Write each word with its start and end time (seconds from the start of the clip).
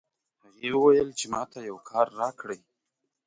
هغې 0.43 0.69
وویل 0.75 1.09
چې 1.19 1.25
ما 1.33 1.41
ته 1.51 1.59
یو 1.69 1.77
کار 1.89 2.07
راکړئ 2.21 2.61